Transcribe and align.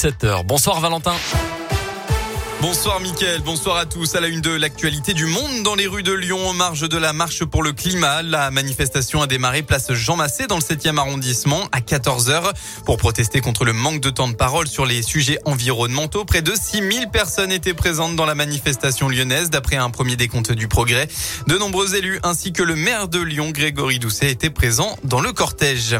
17h. 0.00 0.44
Bonsoir 0.46 0.80
Valentin. 0.80 1.12
Bonsoir 2.62 3.00
Mickaël, 3.00 3.42
bonsoir 3.42 3.76
à 3.76 3.84
tous. 3.84 4.14
À 4.14 4.20
la 4.20 4.28
une 4.28 4.40
de 4.40 4.50
l'actualité 4.50 5.12
du 5.12 5.26
monde 5.26 5.62
dans 5.62 5.74
les 5.74 5.86
rues 5.86 6.02
de 6.02 6.14
Lyon, 6.14 6.48
en 6.48 6.54
marge 6.54 6.88
de 6.88 6.96
la 6.96 7.12
marche 7.12 7.44
pour 7.44 7.62
le 7.62 7.72
climat, 7.72 8.22
la 8.22 8.50
manifestation 8.50 9.20
a 9.20 9.26
démarré 9.26 9.60
place 9.60 9.92
Jean 9.92 10.16
Massé 10.16 10.46
dans 10.46 10.56
le 10.56 10.62
7e 10.62 10.96
arrondissement 10.96 11.68
à 11.72 11.80
14h 11.80 12.54
pour 12.86 12.96
protester 12.96 13.42
contre 13.42 13.66
le 13.66 13.74
manque 13.74 14.00
de 14.00 14.08
temps 14.08 14.28
de 14.28 14.34
parole 14.34 14.68
sur 14.68 14.86
les 14.86 15.02
sujets 15.02 15.38
environnementaux. 15.44 16.24
Près 16.24 16.40
de 16.40 16.54
6000 16.54 17.08
personnes 17.08 17.52
étaient 17.52 17.74
présentes 17.74 18.16
dans 18.16 18.26
la 18.26 18.34
manifestation 18.34 19.10
lyonnaise 19.10 19.50
d'après 19.50 19.76
un 19.76 19.90
premier 19.90 20.16
décompte 20.16 20.52
du 20.52 20.66
progrès. 20.66 21.08
De 21.46 21.58
nombreux 21.58 21.94
élus 21.94 22.20
ainsi 22.22 22.54
que 22.54 22.62
le 22.62 22.74
maire 22.74 23.08
de 23.08 23.20
Lyon, 23.20 23.50
Grégory 23.50 23.98
Doucet, 23.98 24.30
étaient 24.30 24.48
présents 24.48 24.96
dans 25.04 25.20
le 25.20 25.34
cortège. 25.34 25.98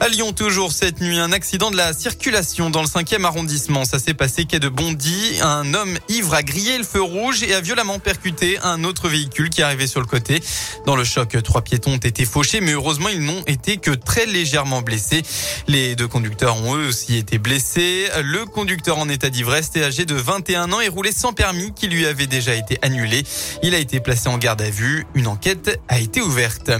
À 0.00 0.08
Lyon, 0.08 0.32
toujours 0.32 0.72
cette 0.72 1.00
nuit, 1.00 1.18
un 1.18 1.32
accident 1.32 1.70
de 1.70 1.76
la 1.76 1.92
circulation 1.92 2.68
dans 2.68 2.82
le 2.82 2.88
5e 2.88 3.24
arrondissement. 3.24 3.84
Ça 3.84 3.98
s'est 3.98 4.12
passé 4.12 4.44
quai 4.44 4.58
de 4.58 4.68
Bondy. 4.68 5.38
Un 5.40 5.72
homme 5.72 5.96
ivre 6.08 6.34
a 6.34 6.42
grillé 6.42 6.76
le 6.76 6.84
feu 6.84 7.00
rouge 7.00 7.42
et 7.44 7.54
a 7.54 7.60
violemment 7.60 8.00
percuté 8.00 8.58
un 8.62 8.82
autre 8.82 9.08
véhicule 9.08 9.50
qui 9.50 9.62
arrivait 9.62 9.86
sur 9.86 10.00
le 10.00 10.06
côté. 10.06 10.42
Dans 10.84 10.96
le 10.96 11.04
choc, 11.04 11.40
trois 11.44 11.62
piétons 11.62 11.92
ont 11.92 11.96
été 11.96 12.24
fauchés, 12.26 12.60
mais 12.60 12.72
heureusement, 12.72 13.08
ils 13.08 13.24
n'ont 13.24 13.44
été 13.46 13.76
que 13.76 13.92
très 13.92 14.26
légèrement 14.26 14.82
blessés. 14.82 15.22
Les 15.68 15.94
deux 15.94 16.08
conducteurs 16.08 16.60
ont 16.62 16.76
eux 16.76 16.88
aussi 16.88 17.16
été 17.16 17.38
blessés. 17.38 18.08
Le 18.22 18.44
conducteur 18.46 18.98
en 18.98 19.08
état 19.08 19.30
d'ivresse 19.30 19.70
est 19.76 19.84
âgé 19.84 20.04
de 20.04 20.16
21 20.16 20.72
ans 20.72 20.80
et 20.80 20.88
roulait 20.88 21.12
sans 21.12 21.32
permis 21.32 21.72
qui 21.72 21.86
lui 21.86 22.04
avait 22.04 22.26
déjà 22.26 22.54
été 22.54 22.78
annulé. 22.82 23.22
Il 23.62 23.74
a 23.74 23.78
été 23.78 24.00
placé 24.00 24.28
en 24.28 24.38
garde 24.38 24.60
à 24.60 24.70
vue. 24.70 25.06
Une 25.14 25.28
enquête 25.28 25.80
a 25.88 26.00
été 26.00 26.20
ouverte. 26.20 26.72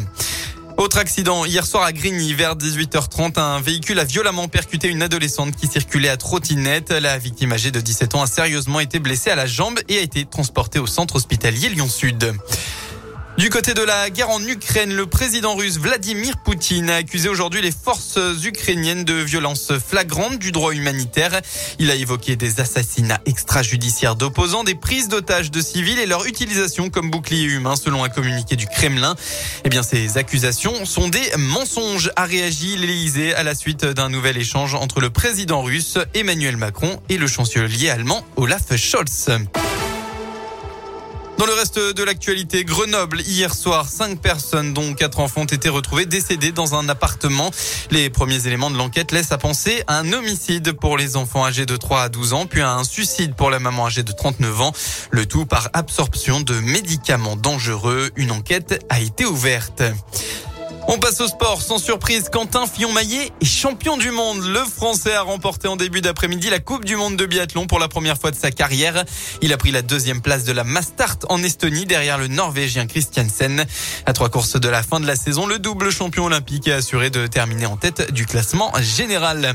Autre 0.77 0.99
accident, 0.99 1.45
hier 1.45 1.65
soir 1.65 1.85
à 1.85 1.93
Grigny, 1.93 2.35
vers 2.35 2.57
18h30, 2.57 3.39
un 3.39 3.61
véhicule 3.61 3.99
a 4.01 4.05
violemment 4.05 4.49
percuté 4.49 4.89
une 4.89 5.03
adolescente 5.03 5.55
qui 5.55 5.69
circulait 5.69 6.09
à 6.09 6.17
trottinette. 6.17 6.91
La 6.91 7.17
victime 7.17 7.53
âgée 7.53 7.71
de 7.71 7.81
17 7.81 8.17
ans 8.17 8.23
a 8.23 8.27
sérieusement 8.27 8.81
été 8.81 8.99
blessée 8.99 9.31
à 9.31 9.37
la 9.37 9.47
jambe 9.47 9.79
et 9.89 9.99
a 9.99 10.01
été 10.01 10.25
transportée 10.25 10.81
au 10.81 10.87
centre 10.87 11.15
hospitalier 11.17 11.69
Lyon-Sud. 11.69 12.35
Du 13.37 13.51
côté 13.51 13.75
de 13.75 13.83
la 13.83 14.11
guerre 14.11 14.31
en 14.31 14.41
Ukraine, 14.41 14.95
le 14.95 15.07
président 15.07 15.57
russe 15.57 15.79
Vladimir 15.79 16.37
Poutine 16.45 16.89
a 16.89 16.97
accusé 16.97 17.29
aujourd'hui 17.29 17.61
les 17.63 17.73
forces 17.73 18.19
ukrainiennes 18.45 19.03
de 19.03 19.15
violences 19.15 19.73
flagrantes 19.77 20.39
du 20.39 20.53
droit 20.53 20.73
humanitaire. 20.73 21.41
Il 21.81 21.91
a 21.91 21.97
évoqué 21.97 22.37
des 22.37 22.61
assassinats 22.61 23.21
extrajudiciaires 23.27 24.15
d'opposants, 24.15 24.63
des 24.63 24.77
prises 24.77 25.09
d'otages 25.09 25.51
de 25.51 25.61
civils 25.61 25.99
et 25.99 26.07
leur 26.07 26.27
utilisation 26.27 26.91
comme 26.91 27.11
bouclier 27.11 27.47
humain 27.47 27.75
selon 27.75 28.05
un 28.05 28.09
communiqué 28.09 28.55
du 28.55 28.67
Kremlin. 28.67 29.17
Eh 29.65 29.69
bien, 29.69 29.83
ces 29.83 30.17
accusations 30.17 30.85
sont 30.85 31.09
des 31.09 31.33
mensonges, 31.37 32.13
a 32.15 32.27
réagi 32.27 32.77
l'Élysée 32.77 33.35
à 33.35 33.43
la 33.43 33.57
suite 33.57 33.85
d'un 33.85 34.11
nouvel 34.11 34.37
échange 34.37 34.77
entre 34.77 35.01
le 35.01 35.11
président 35.11 35.61
russe 35.61 35.99
Emmanuel 36.15 36.57
Macron 36.57 37.01
et 37.09 37.19
le 37.19 37.27
chancelier 37.27 37.91
allemand 37.91 38.25
Olaf 38.37 38.77
Scholz. 38.77 39.29
Dans 41.37 41.47
le 41.47 41.53
reste 41.53 41.79
de 41.79 42.03
l'actualité, 42.05 42.65
Grenoble, 42.65 43.21
hier 43.23 43.53
soir, 43.53 43.89
cinq 43.89 44.21
personnes, 44.21 44.73
dont 44.73 44.95
quatre 44.95 45.19
enfants, 45.19 45.41
ont 45.41 45.45
été 45.45 45.69
retrouvées 45.69 46.07
décédées 46.07 46.53
dans 46.53 46.77
un 46.77 46.89
appartement. 46.89 47.51
Les 47.91 48.09
premiers 48.09 48.47
éléments 48.47 48.71
de 48.71 48.79
l'enquête 48.79 49.11
laissent 49.11 49.33
à 49.33 49.39
penser 49.39 49.83
un 49.89 50.13
homicide 50.13 50.73
pour 50.73 50.97
les 50.97 51.17
enfants 51.17 51.45
âgés 51.45 51.67
de 51.67 51.77
3 51.77 52.03
à 52.03 52.09
12 52.09 52.35
ans, 52.35 52.47
puis 52.47 52.63
un 52.63 52.85
suicide 52.85 53.35
pour 53.35 53.51
la 53.51 53.59
maman 53.59 53.87
âgée 53.87 54.05
de 54.05 54.13
39 54.13 54.61
ans. 54.61 54.73
Le 55.11 55.27
tout 55.27 55.45
par 55.45 55.71
absorption 55.73 56.41
de 56.41 56.55
médicaments 56.61 57.37
dangereux. 57.37 58.11
Une 58.15 58.31
enquête 58.31 58.85
a 58.89 59.01
été 59.01 59.25
ouverte. 59.25 59.83
On 60.87 60.99
passe 60.99 61.21
au 61.21 61.29
sport. 61.29 61.63
Sans 61.63 61.79
surprise, 61.79 62.29
Quentin 62.31 62.67
Fillon-Maillet 62.67 63.33
est 63.41 63.45
champion 63.45 63.97
du 63.97 64.11
monde. 64.11 64.45
Le 64.45 64.61
Français 64.61 65.15
a 65.15 65.23
remporté 65.23 65.67
en 65.67 65.77
début 65.77 66.03
d'après-midi 66.03 66.51
la 66.51 66.59
Coupe 66.59 66.85
du 66.85 66.97
monde 66.97 67.17
de 67.17 67.25
biathlon 67.25 67.67
pour 67.67 67.79
la 67.79 67.89
première 67.89 68.19
fois 68.19 68.31
de 68.31 68.37
sa 68.37 68.51
carrière. 68.51 69.05
Il 69.41 69.53
a 69.53 69.57
pris 69.57 69.71
la 69.71 69.81
deuxième 69.81 70.21
place 70.21 70.45
de 70.45 70.53
la 70.53 70.63
Mastart 70.63 71.19
en 71.31 71.43
Estonie 71.43 71.87
derrière 71.87 72.19
le 72.19 72.29
Norvégien 72.29 72.87
Christiansen. 72.87 73.65
À 74.05 74.13
trois 74.13 74.29
courses 74.29 74.61
de 74.61 74.69
la 74.69 74.83
fin 74.83 75.01
de 75.01 75.07
la 75.07 75.17
saison, 75.17 75.47
le 75.47 75.59
double 75.59 75.91
champion 75.91 76.27
olympique 76.27 76.69
a 76.69 76.77
assuré 76.77 77.09
de 77.09 77.27
terminer 77.27 77.67
en 77.67 77.77
tête 77.77 78.13
du 78.13 78.27
classement 78.27 78.71
général. 78.81 79.55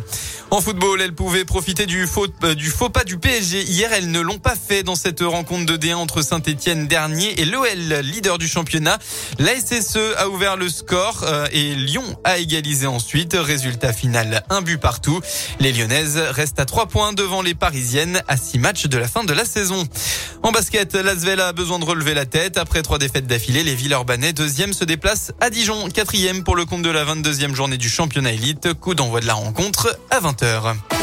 En 0.52 0.62
football, 0.62 1.00
elle 1.00 1.14
pouvait 1.14 1.46
profiter 1.46 1.86
du 1.86 2.08
faux, 2.08 2.26
euh, 2.44 2.90
pas 2.92 3.04
du 3.04 3.20
PSG. 3.20 3.62
Hier, 3.64 3.94
elles 3.94 4.10
ne 4.10 4.20
l'ont 4.20 4.40
pas 4.40 4.56
fait 4.56 4.82
dans 4.82 4.96
cette 4.96 5.22
rencontre 5.22 5.68
de 5.68 5.78
D1 5.78 5.96
entre 5.96 6.24
Saint-Etienne 6.24 6.88
dernier 6.88 7.40
et 7.40 7.46
l'OL, 7.46 7.70
leader 8.02 8.40
du 8.40 8.48
championnat. 8.48 8.98
La 9.38 9.52
SSE 9.56 10.16
a 10.18 10.28
ouvert 10.28 10.58
le 10.58 10.70
score. 10.70 11.19
Euh, 11.24 11.48
et 11.52 11.76
Lyon 11.76 12.04
a 12.24 12.38
égalisé 12.38 12.88
ensuite. 12.88 13.36
Résultat 13.40 13.94
final, 13.94 14.44
un 14.50 14.62
but 14.62 14.78
partout. 14.78 15.22
Les 15.60 15.72
Lyonnaises 15.72 16.18
restent 16.18 16.60
à 16.60 16.66
trois 16.66 16.88
points 16.88 17.14
devant 17.14 17.42
les 17.42 17.54
Parisiennes 17.54 18.22
à 18.28 18.38
six 18.38 18.60
matchs 18.60 18.88
de 18.88 18.98
la 18.98 19.08
fin 19.08 19.24
de 19.24 19.34
la 19.34 19.46
saison. 19.46 19.88
En 20.44 20.52
basket, 20.52 20.96
l'Asvel 20.96 21.40
a 21.42 21.54
besoin 21.54 21.80
de 21.80 21.86
relever 21.86 22.14
la 22.14 22.26
tête. 22.26 22.58
Après 22.58 22.82
trois 22.82 22.98
défaites 22.98 23.28
d'affilée, 23.28 23.64
les 23.64 23.76
Villeurbanais, 23.76 24.34
deuxième, 24.34 24.74
se 24.74 24.86
déplacent 24.86 25.32
à 25.42 25.50
Dijon, 25.50 25.90
quatrième 25.90 26.44
pour 26.44 26.56
le 26.56 26.66
compte 26.66 26.82
de 26.82 26.90
la 26.90 27.06
22e 27.06 27.54
journée 27.54 27.78
du 27.78 27.90
championnat 27.90 28.34
élite. 28.34 28.74
Coup 28.74 28.96
d'envoi 28.96 29.20
de 29.20 29.28
la 29.28 29.34
rencontre 29.34 29.98
à 30.10 30.20
20h. 30.20 30.99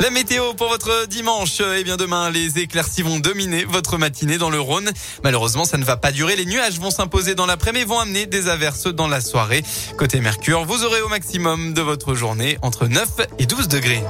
La 0.00 0.10
météo 0.10 0.54
pour 0.54 0.68
votre 0.68 1.06
dimanche. 1.06 1.60
Eh 1.76 1.82
bien, 1.82 1.96
demain, 1.96 2.30
les 2.30 2.58
éclaircies 2.58 3.02
vont 3.02 3.18
dominer 3.18 3.64
votre 3.64 3.98
matinée 3.98 4.38
dans 4.38 4.50
le 4.50 4.60
Rhône. 4.60 4.90
Malheureusement, 5.24 5.64
ça 5.64 5.76
ne 5.76 5.84
va 5.84 5.96
pas 5.96 6.12
durer. 6.12 6.36
Les 6.36 6.46
nuages 6.46 6.78
vont 6.78 6.90
s'imposer 6.90 7.34
dans 7.34 7.46
l'après-midi 7.46 7.84
vont 7.84 7.98
amener 7.98 8.26
des 8.26 8.48
averses 8.48 8.86
dans 8.86 9.08
la 9.08 9.20
soirée. 9.20 9.62
Côté 9.96 10.20
Mercure, 10.20 10.64
vous 10.64 10.84
aurez 10.84 11.00
au 11.00 11.08
maximum 11.08 11.74
de 11.74 11.82
votre 11.82 12.14
journée 12.14 12.58
entre 12.62 12.86
9 12.86 13.08
et 13.38 13.46
12 13.46 13.68
degrés. 13.68 14.02